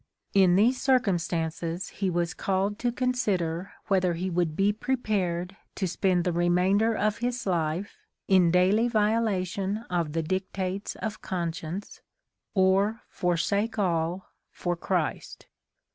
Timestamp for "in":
0.33-0.55, 8.27-8.49